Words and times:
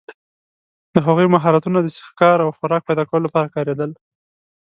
د 0.93 0.95
هغوی 1.05 1.27
مهارتونه 1.35 1.79
د 1.81 1.87
ښکار 2.07 2.37
او 2.45 2.55
خوراک 2.57 2.81
پیداکولو 2.89 3.25
لپاره 3.27 3.53
کارېدل. 3.55 3.91